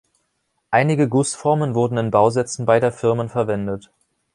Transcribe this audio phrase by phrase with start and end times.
[0.71, 3.91] Einige Gussformen wurden in Bausätzen beider Firmen verwendet.